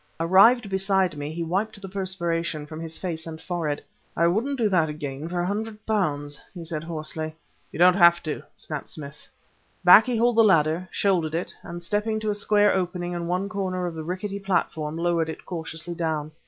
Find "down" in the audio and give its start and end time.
15.93-16.31